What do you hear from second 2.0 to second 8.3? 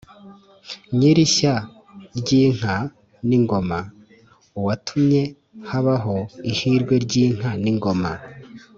ry’inka n’ingoma: uwatumye habaho ihirwe ry’inka n’ingoma